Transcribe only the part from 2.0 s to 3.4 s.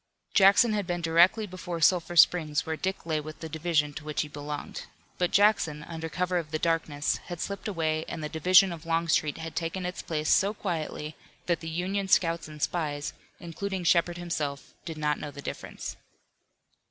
Springs where Dick lay with